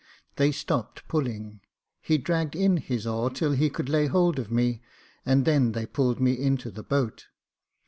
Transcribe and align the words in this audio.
They 0.37 0.51
stopped 0.51 1.07
pulling; 1.07 1.61
he 2.01 2.17
dragged 2.17 2.55
in 2.55 2.77
his 2.77 3.05
oar 3.05 3.29
till 3.29 3.51
he 3.51 3.69
could 3.69 3.87
lay 3.87 4.07
hold 4.07 4.39
of 4.39 4.51
me, 4.51 4.81
and 5.27 5.45
then 5.45 5.73
they 5.73 5.85
hauled 5.95 6.19
me 6.19 6.33
into 6.39 6.71
the 6.71 6.81
boat. 6.81 7.27